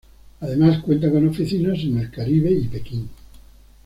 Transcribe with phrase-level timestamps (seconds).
[0.39, 3.07] Además cuenta con oficinas en el Caribe y Pekín.